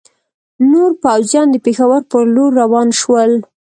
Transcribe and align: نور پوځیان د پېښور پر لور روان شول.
نور 0.71 0.91
پوځیان 1.03 1.47
د 1.51 1.55
پېښور 1.65 2.01
پر 2.11 2.23
لور 2.35 2.51
روان 2.61 2.87
شول. 2.99 3.31